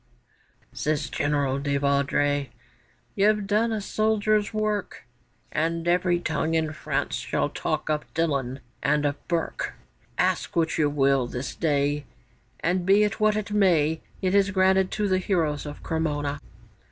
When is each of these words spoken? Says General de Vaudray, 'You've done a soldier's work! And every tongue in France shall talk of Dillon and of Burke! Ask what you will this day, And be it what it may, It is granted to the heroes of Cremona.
Says 0.73 1.11
General 1.11 1.59
de 1.59 1.77
Vaudray, 1.77 2.49
'You've 3.13 3.45
done 3.45 3.71
a 3.71 3.79
soldier's 3.79 4.51
work! 4.51 5.03
And 5.51 5.87
every 5.87 6.19
tongue 6.19 6.55
in 6.55 6.73
France 6.73 7.17
shall 7.17 7.49
talk 7.49 7.87
of 7.87 8.11
Dillon 8.15 8.61
and 8.81 9.05
of 9.05 9.15
Burke! 9.27 9.73
Ask 10.17 10.55
what 10.55 10.79
you 10.79 10.89
will 10.89 11.27
this 11.27 11.53
day, 11.53 12.05
And 12.61 12.83
be 12.83 13.03
it 13.03 13.19
what 13.19 13.35
it 13.35 13.51
may, 13.51 14.01
It 14.23 14.33
is 14.33 14.49
granted 14.49 14.89
to 14.93 15.07
the 15.07 15.19
heroes 15.19 15.67
of 15.67 15.83
Cremona. 15.83 16.39